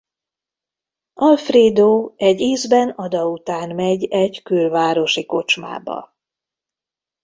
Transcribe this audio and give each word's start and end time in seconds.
Alfredo 1.19 2.13
egy 2.15 2.41
ízben 2.41 2.89
Ada 2.89 3.27
után 3.29 3.75
megy 3.75 4.03
egy 4.05 4.41
külvárosi 4.43 5.25
kocsmába. 5.25 6.15